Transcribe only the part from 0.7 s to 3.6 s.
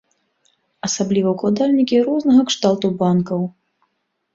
Асабліва ўладальнікі рознага кшталту банкаў.